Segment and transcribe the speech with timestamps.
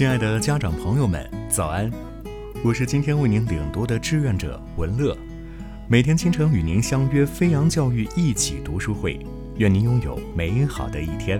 [0.00, 1.90] 亲爱的家长朋友们，早安！
[2.64, 5.14] 我是今天为您领读的志愿者文乐，
[5.88, 9.20] 每天清晨与您相约飞扬教育一起读书会，
[9.58, 11.38] 愿您拥有美好的一天。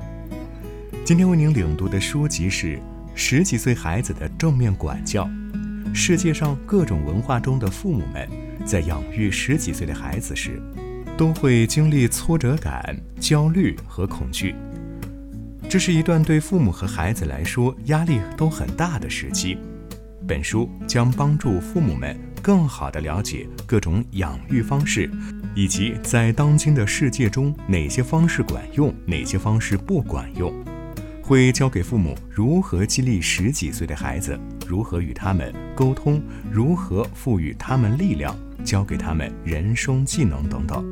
[1.07, 2.77] 今天为您领读的书籍是
[3.15, 5.25] 《十几岁孩子的正面管教》。
[5.95, 8.29] 世界上各种文化中的父母们，
[8.67, 10.61] 在养育十几岁的孩子时，
[11.17, 14.55] 都会经历挫折感、焦虑和恐惧。
[15.71, 19.57] 这是一段对父母和孩子来说压力都很大的时期。
[20.27, 25.09] 本书将帮助父母们更好地了解各种养育方式，
[25.55, 30.53] 以及在当今的世界中哪些方式管用，哪些方式不管用。
[31.23, 40.85] 会教给父母如何激励十几岁的孩子，如何与他们沟通，如何赋予他们力量，教给他们人生技能等等。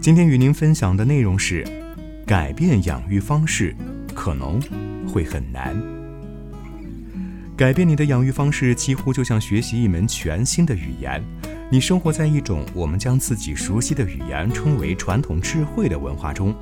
[0.00, 1.62] 今天与您分享的内容是：
[2.24, 3.76] 改变养育方式。
[4.16, 4.60] 可能
[5.06, 5.80] 会很难。
[7.56, 11.22] 改变你的养育方式，几乎就像学习一门全新的语言。
[11.70, 16.54] 你生活在一种我们将自己熟悉的语言称为传统智慧的文化中。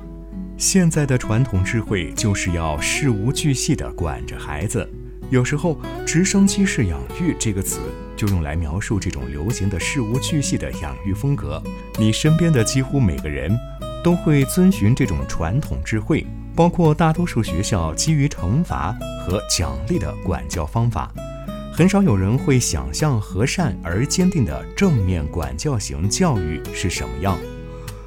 [0.57, 4.87] 现在的传统智慧就是要事无巨细地管着孩子。
[5.29, 7.79] 有时候，“直升机式养育”这个词
[8.15, 11.61] 就用来描述这种流行的事无巨细的养育风格。
[11.99, 13.51] 你身边的几乎每个人
[14.05, 16.23] 都会遵循这种传统智慧。
[16.55, 21.11] 包括大多数学校基于惩罚和奖励的管教方法，
[21.73, 27.37] 很少有人会想象和善而坚定的正面管教型教育是什么样。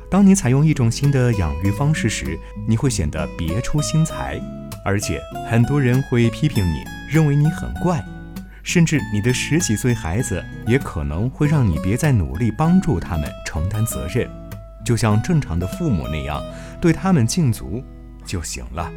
[0.08, 4.40] 当你采用一种新的养育方式时，你会显得别出心裁，
[4.82, 8.02] 而且很多人会批评你，认为你很怪，
[8.62, 14.26] 甚至你的十几岁孩子也可能会让你别再努力帮助他们承担责任，
[14.88, 16.42] 就像正常的父母那样，
[16.80, 17.84] 对他们尽足。
[18.24, 18.90] 就行了，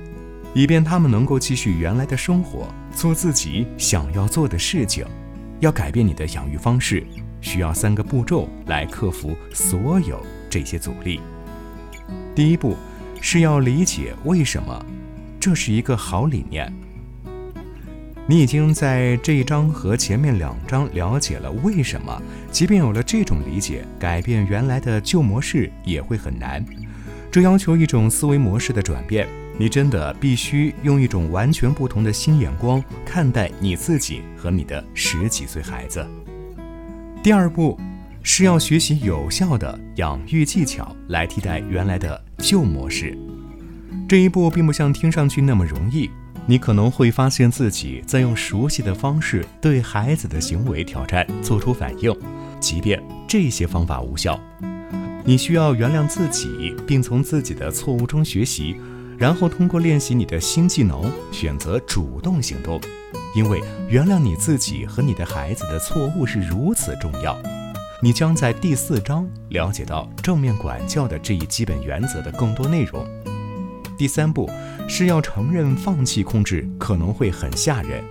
[0.54, 5.06] 以便他们能够继续原来的生活，做自己想要做的事情。
[5.60, 7.06] 要改变你的养育方式，
[7.42, 11.20] 需要三个步骤来克服所有这些阻力。
[12.34, 12.78] 第一步
[13.20, 14.86] 是要理解为什么，
[15.42, 16.74] 这是一个好理念。
[18.32, 26.66] 你已经在这一章和前面两章了解了为什么，即便有了这种理解，改变原来的旧模式也会很难。
[27.30, 29.28] 这要求一种思维模式的转变，
[29.58, 36.08] 你真的必须用一种完全不同的新眼光看待你自己和你的十几岁孩子。
[37.22, 37.78] 第二步
[38.24, 43.14] 是要学习有效的养育技巧来替代原来的旧模式。
[44.08, 46.10] 这一步并不像听上去那么容易，
[46.52, 52.14] 你可能会发现自己在用熟悉的方式对孩子的行为挑战做出反应，
[52.60, 54.38] 即便这些方法无效。
[55.24, 58.76] 你需要原谅自己，并从自己的错误中学习，
[59.18, 62.82] 然后通过练习你的新技能，选择主动行动。
[63.34, 67.42] 因为原谅你自己和你的孩子的错误是如此重要。
[68.02, 73.08] 你将在第四章了解到正面管教的这一基本原则的更多内容。
[74.02, 74.50] 第三步
[74.88, 78.04] 是要承认放弃控制可能会很吓人。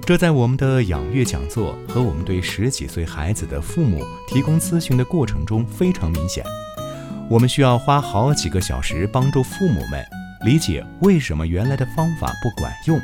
[0.00, 6.42] 这在我们的养育讲座和我们对十几岁孩子的父母提供咨询的过程中非常明显。
[7.28, 10.02] 我们需要花好几个小时帮助父母们
[10.46, 12.98] 理解为什么原来的方法不管用，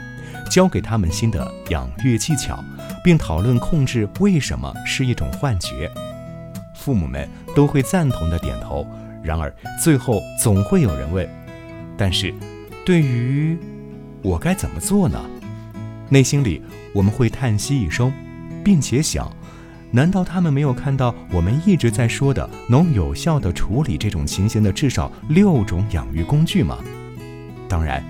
[0.50, 2.64] 教给他们新的养育技巧，
[3.04, 5.90] 并讨论控制为什么是一种幻觉。
[6.74, 8.86] 父母们都会赞同的点头。
[9.22, 11.26] 然而最后总会有人问
[11.96, 12.32] ：“但是，
[12.84, 13.56] 对于
[14.22, 15.18] 我该怎么做呢？”
[16.10, 16.62] 内心里。
[16.94, 18.12] 我们会叹息一声，
[18.64, 19.28] 并且想：
[19.90, 26.78] 难道他们没有看到我们一直在说的能有效地处理这种情形的至少六种养育工具吗？
[27.68, 28.00] 当然，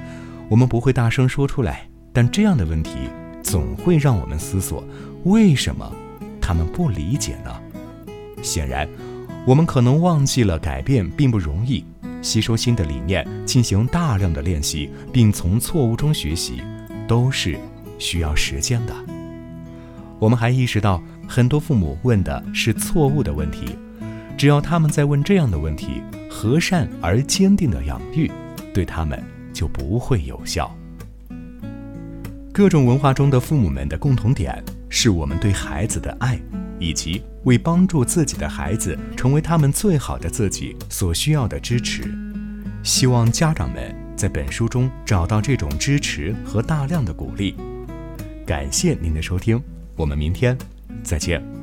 [0.50, 3.08] 我们不会大声说出来，但这样的问题
[3.42, 4.84] 总会让我们思索：
[5.24, 5.90] 为什么
[6.38, 7.50] 他们不理解呢？
[8.42, 8.86] 显然，
[9.46, 11.82] 我们可能忘记了改变并不容易，
[12.24, 16.60] 吸收新的理念，进行大量的练习，并从错误中学习，
[17.06, 17.56] 都是。
[17.96, 18.94] 需要时间的。
[20.18, 23.78] 我们还意识到，很多父母问的是错误的问题。
[24.36, 28.28] 只要他们在问这样的问题，和善而坚定的养育
[28.74, 29.22] 对他们
[29.52, 30.76] 就不会有效。
[32.52, 36.36] 各种文化中的父母们的共同点是我们对孩子的爱，
[36.80, 42.12] 以及为帮助自己的孩子成为他们最好的自己所需要的支持。
[42.84, 47.56] 希望家长们在本书中找到这种支持和大量的鼓励。
[48.46, 49.60] 感谢您的收听，
[49.96, 50.56] 我们明天
[51.02, 51.53] 再见。